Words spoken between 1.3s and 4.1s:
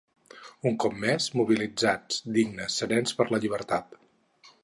mobilitzats, dignes, serens per la llibertat.